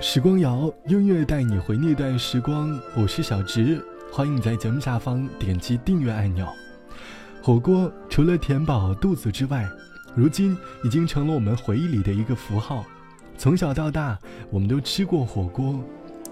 [0.00, 2.78] 时光谣，音乐带你回那段时光。
[2.94, 6.46] 我是小直，欢迎你在节目下方点击订阅按钮。
[7.42, 9.68] 火锅除了填饱肚子之外，
[10.14, 12.84] 如今已经成了我们回忆里的一个符号。
[13.36, 14.18] 从小到大，
[14.50, 15.82] 我们都吃过火锅，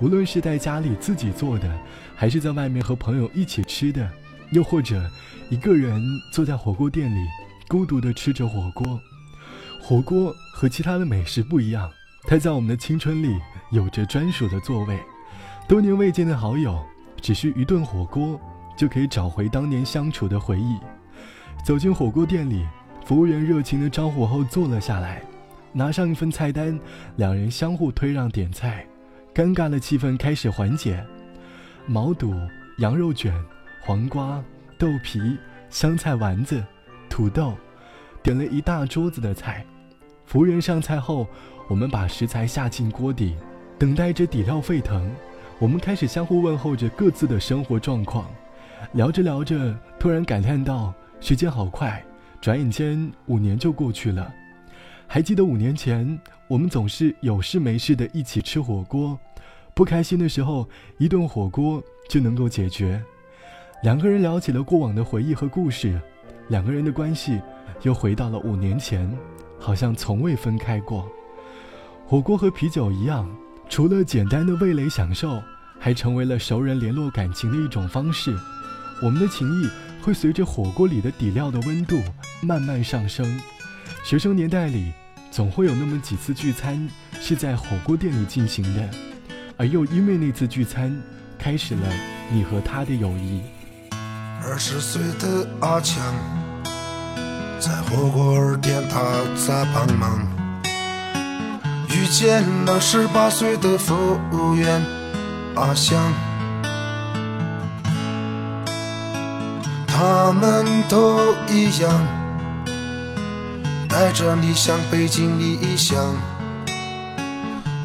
[0.00, 1.70] 无论是在家里自己做的，
[2.16, 4.10] 还是在外面和朋友一起吃的，
[4.50, 5.08] 又或者
[5.50, 7.20] 一个人坐在火锅店里
[7.68, 9.00] 孤独地吃着火锅。
[9.80, 11.88] 火锅和其他的美食不一样，
[12.28, 13.40] 它在我们的青春里。
[13.70, 14.98] 有着专属的座位，
[15.68, 16.82] 多年未见的好友，
[17.20, 18.40] 只需一顿火锅，
[18.78, 20.78] 就可以找回当年相处的回忆。
[21.62, 22.66] 走进火锅店里，
[23.04, 25.20] 服务员热情的招呼后坐了下来，
[25.70, 26.80] 拿上一份菜单，
[27.16, 28.86] 两人相互推让点菜，
[29.34, 31.04] 尴尬的气氛开始缓解。
[31.84, 32.34] 毛肚、
[32.78, 33.34] 羊肉卷、
[33.82, 34.42] 黄瓜、
[34.78, 35.36] 豆皮、
[35.68, 36.64] 香菜丸子、
[37.10, 37.52] 土豆，
[38.22, 39.62] 点了一大桌子的菜。
[40.24, 41.26] 服务员上菜后，
[41.68, 43.36] 我们把食材下进锅底。
[43.78, 45.08] 等待着底料沸腾，
[45.60, 48.28] 我们开始相互问候着各自的生活状况，
[48.94, 52.04] 聊着聊着，突然感叹到：时间好快，
[52.40, 54.34] 转眼间五年就过去了。
[55.06, 59.16] 还记得五年前，我们总是有事没事的一起吃火锅，
[59.74, 63.00] 不开心的时候，一顿火锅就能够解决。
[63.84, 66.00] 两个人聊起了过往的回忆和故事，
[66.48, 67.40] 两个人的关系
[67.82, 69.08] 又回到了五年前，
[69.56, 71.08] 好像从未分开过。
[72.10, 73.28] 火锅和啤酒一样。
[73.68, 75.42] 除了简单的味蕾享受，
[75.78, 78.34] 还成为了熟人联络感情的一种方式。
[79.02, 79.68] 我们的情谊
[80.00, 82.00] 会随着火锅里的底料的温度
[82.40, 83.38] 慢慢上升。
[84.02, 84.90] 学生年代里，
[85.30, 86.88] 总会有那么几次聚餐
[87.20, 88.88] 是在火锅店里进行的，
[89.58, 90.98] 而又因为那次聚餐，
[91.38, 91.86] 开始了
[92.32, 93.42] 你和他的友谊。
[94.42, 96.02] 二十岁的阿强，
[97.60, 99.02] 在火锅店他
[99.36, 100.37] 在帮忙。
[101.90, 104.84] 遇见了十八岁的服务员
[105.54, 106.12] 阿香，
[109.86, 112.06] 他们都一样，
[113.88, 116.14] 带着理想，背井离乡，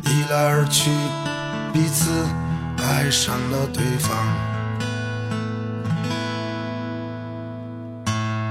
[0.04, 0.90] 一来二去，
[1.72, 2.12] 彼此
[2.78, 4.16] 爱上了对方。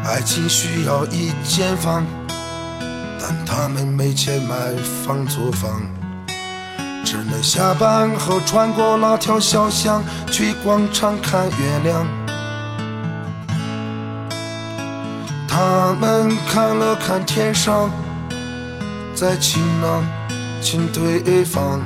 [0.04, 2.04] 爱情需要一间房。
[3.54, 4.56] 他们没钱买
[5.04, 5.82] 房租房，
[7.04, 12.06] 只能下班后穿过那条小巷去广场看月亮。
[15.46, 17.90] 他们看了看天上，
[19.14, 20.02] 在晴朗
[20.62, 21.82] 亲对方，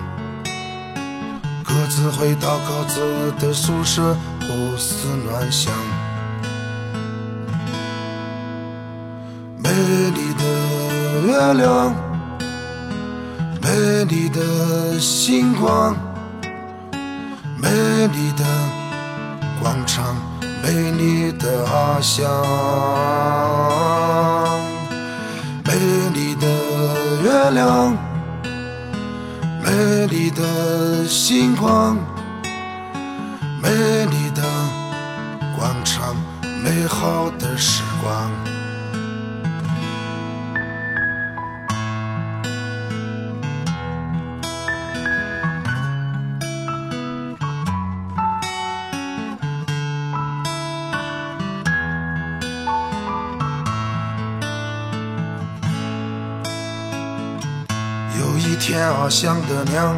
[1.65, 5.73] 各自回到各自的宿舍，胡思乱想。
[9.59, 9.69] 美
[10.15, 10.26] 丽。
[11.27, 11.93] 月亮，
[13.61, 15.97] 美丽的星光，
[17.61, 18.45] 美丽的
[19.61, 20.15] 广场，
[20.63, 22.31] 美丽的阿香，
[25.65, 25.75] 美
[26.15, 26.47] 丽的
[27.25, 27.97] 月亮，
[29.65, 31.97] 美丽的星光，
[33.61, 33.69] 美
[34.07, 34.43] 丽的
[35.59, 36.15] 广场，
[36.63, 38.56] 美好的时光。
[58.19, 59.95] 有一天阿香的娘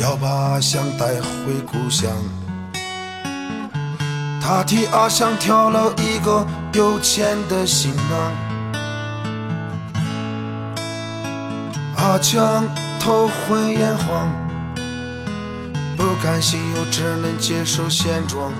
[0.00, 2.10] 要把阿香带回故乡，
[4.40, 8.32] 他替阿香挑了一个有钱的新郎。
[11.96, 12.64] 阿强
[12.98, 14.26] 头昏眼花，
[15.96, 18.52] 不甘心又只能接受现状，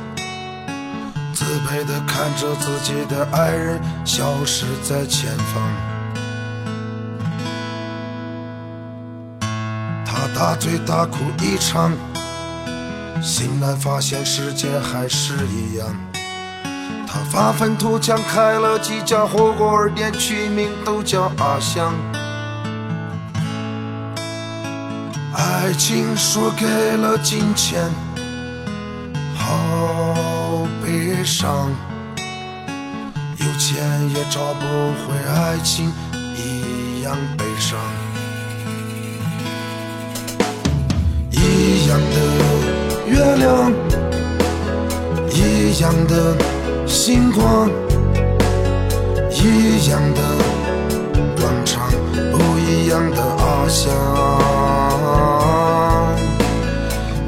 [1.32, 5.97] 自卑的看着自己的爱人消失在前方。
[10.38, 11.90] 大醉大哭一场，
[13.20, 15.88] 醒来发现世界还是一样。
[17.08, 21.92] 他发愤图强开了几家火锅店，取名都叫阿香。
[25.34, 27.90] 爱情输给了金钱，
[29.34, 31.68] 好悲伤。
[33.38, 34.66] 有钱也找不
[35.02, 37.76] 回爱情，一样悲伤。
[43.38, 43.72] 亮，
[45.30, 46.36] 一样的
[46.86, 47.70] 星光，
[49.30, 50.20] 一样的
[51.40, 51.88] 广场，
[52.32, 53.92] 不一样的阿翱翔，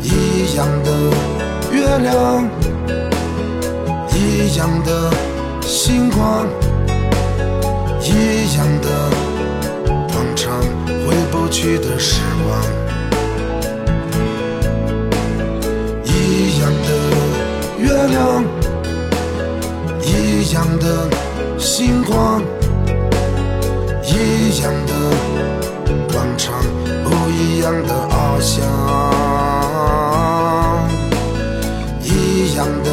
[0.02, 0.90] 一样的
[1.70, 2.48] 月亮，
[4.12, 5.10] 一样的
[5.62, 6.46] 星光，
[8.02, 8.88] 一样的
[10.08, 10.60] 广场，
[11.06, 12.48] 回不去的时光，
[20.50, 21.08] 一样的
[21.60, 22.42] 星光。
[24.02, 24.92] 一样的
[26.12, 26.60] 广场，
[27.04, 28.58] 不一样的翱翔，
[32.02, 32.90] 一样的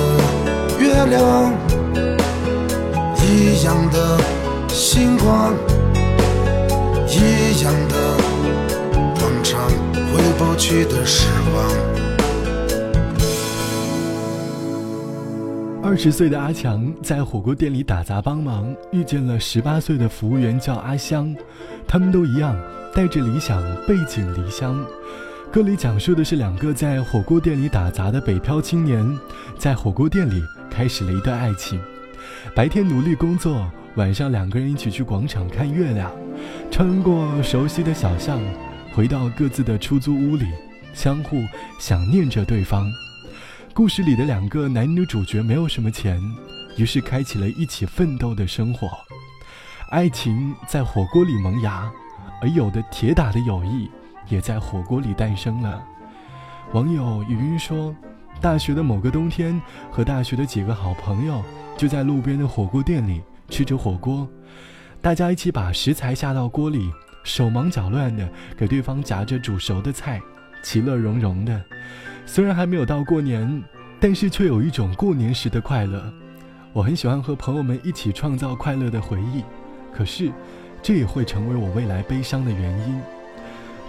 [0.78, 1.52] 月亮，
[3.24, 4.20] 一样的
[4.68, 5.56] 星光，
[7.08, 7.96] 一样的
[9.20, 9.60] 广场，
[10.14, 11.87] 回不去的时光。
[15.88, 21.34] 二十岁的阿强在火锅店里打杂帮忙，遇见了十八岁的服务员叫阿香，
[21.88, 22.54] 他们都一样，
[22.94, 24.86] 带着理想，背井离乡。
[25.50, 29.18] 歌里讲述的是两个在火锅店里打杂的北漂青年，
[29.58, 31.80] 在火锅店里开始了一段爱情。
[32.54, 36.12] 白天努力工作，晚上两个人一起去广场看月亮，
[36.70, 38.42] 穿过熟悉的小巷，
[38.94, 40.48] 回到各自的出租屋里，
[40.94, 41.38] 相互
[41.80, 42.92] 想念着对方。
[43.78, 46.20] 故事里的两个男女主角没有什么钱，
[46.78, 48.90] 于是开启了一起奋斗的生活。
[49.92, 51.88] 爱情在火锅里萌芽，
[52.42, 53.88] 而有的铁打的友谊
[54.30, 55.80] 也在火锅里诞生了。
[56.74, 57.96] 网友云云说，
[58.42, 61.44] 大学的某个冬天，和大学的几个好朋友
[61.78, 64.28] 就在路边的火锅店里吃着火锅，
[65.04, 66.92] 大家一起把食材下到锅里，
[67.24, 68.28] 手忙脚乱的
[68.58, 70.20] 给对方夹着煮熟的菜，
[70.64, 71.64] 其乐融融的。
[72.28, 73.64] 虽然还没有到过年，
[74.02, 76.04] 但是却有一种过年时的快乐。
[76.74, 79.44] 我很喜欢和朋友们一起创造快乐的回忆，
[79.94, 80.30] 可是，
[80.84, 83.00] 这也会成为我未来悲伤的原因。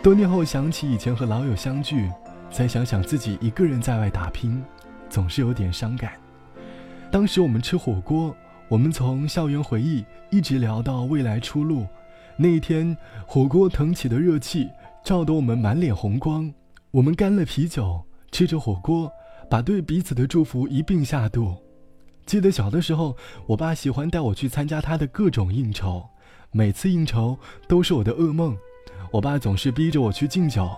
[0.02, 2.08] 多年后想起以前和老友相聚，
[2.48, 4.62] 再想想自己一个人在外打拼，
[5.10, 6.12] 总是有点伤感。
[7.10, 8.34] 当时我们吃火锅，
[8.68, 11.86] 我们从校园回忆一直聊到未来出路。
[12.36, 12.96] 那一天，
[13.26, 14.70] 火锅腾起的热气
[15.02, 16.50] 照得我们满脸红光，
[16.92, 18.04] 我们干了啤酒。
[18.30, 19.10] 吃着火锅，
[19.50, 21.56] 把对彼此的祝福一并下肚。
[22.26, 23.16] 记得小的时候，
[23.46, 26.04] 我爸喜欢带我去参加他的各种应酬，
[26.52, 28.56] 每次应酬都是我的噩梦。
[29.10, 30.68] 我爸总是逼着我去敬酒，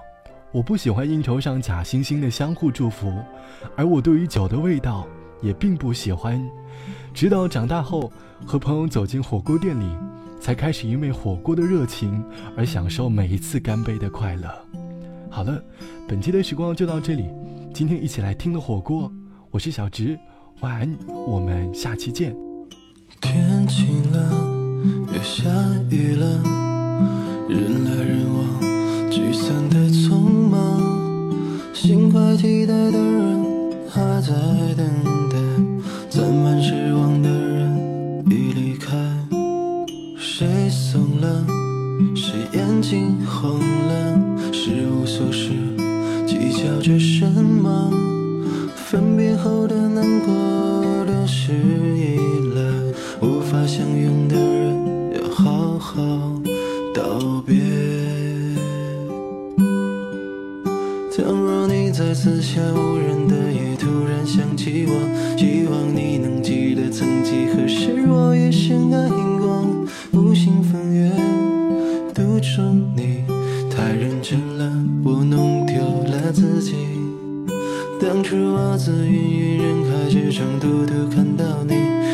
[0.53, 3.13] 我不喜欢应酬上假惺惺的相互祝福，
[3.77, 5.07] 而我对于酒的味道
[5.43, 6.41] 也并不喜欢。
[7.13, 8.13] 直到长大后，
[8.47, 9.97] 和朋友走进火锅店里，
[10.41, 12.25] 才开始因为火锅的热情
[12.57, 14.49] 而享受每一次干杯的快乐。
[15.31, 15.63] 好了，
[16.09, 17.25] 本期的时光就到这里。
[17.73, 19.11] 今天一起来听的火锅，
[19.53, 20.19] 我是小直，
[20.61, 22.35] 晚安，我们下期见。
[23.21, 24.19] 天晴了，
[25.15, 25.49] 又下
[25.89, 26.27] 雨了，
[27.49, 28.61] 人来人往，
[29.09, 30.19] 聚散的匆
[30.51, 31.33] 忙，
[31.73, 32.99] 心怀期待的
[62.23, 64.93] 四下无人的夜突然想起我，
[65.39, 69.65] 希望你能记得曾几何时我也深爱过，
[70.13, 71.11] 无心翻阅，
[72.13, 73.25] 独钟你
[73.75, 74.71] 太认真了，
[75.03, 75.77] 我弄丢
[76.13, 76.75] 了自己。
[77.99, 81.73] 当初我自芸芸人海之中独独看到你，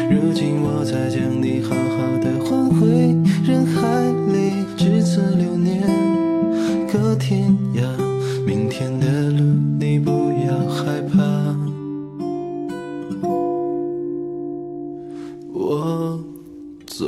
[0.08, 2.86] 如今我才将你好好的还回
[3.44, 3.82] 人海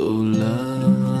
[0.09, 1.18] 走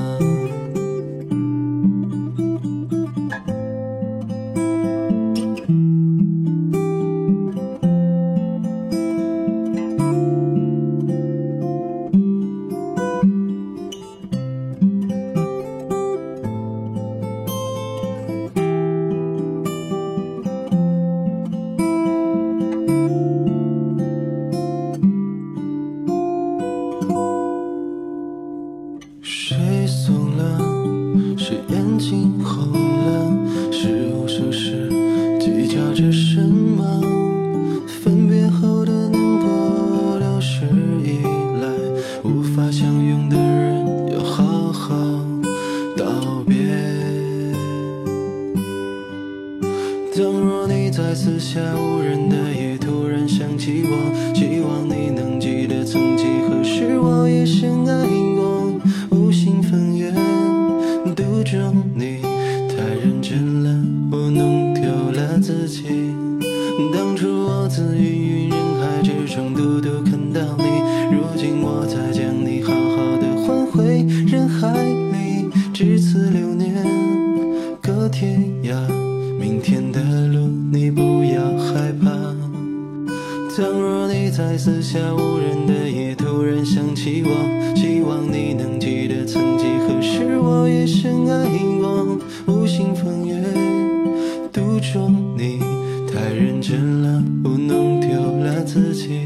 [51.51, 58.79] 下无人的夜突然想起我，希望你能记得曾几何时我也深爱过。
[59.09, 60.13] 无心分缘，
[61.15, 62.19] 独钟你
[62.69, 65.85] 太认真了，我弄丢了自己。
[66.93, 68.18] 当初我自芸
[87.09, 91.49] 希望，希望你能记得曾几何时我也深爱
[91.81, 92.19] 过。
[92.45, 93.35] 无心风月，
[94.53, 95.59] 独钟你
[96.07, 98.09] 太认真了，我弄丢
[98.43, 99.25] 了自己。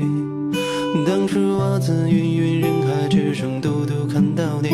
[1.06, 4.70] 当初我自芸芸人海之中独独看到你，